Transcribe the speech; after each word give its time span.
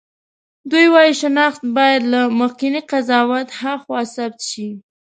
دوی 0.71 0.85
وايي 0.93 1.13
شناخت 1.21 1.61
باید 1.77 2.01
له 2.13 2.21
مخکېني 2.39 2.81
قضاوت 2.91 3.47
هاخوا 3.61 3.99
ثبت 4.15 4.39
شي. 4.49 4.69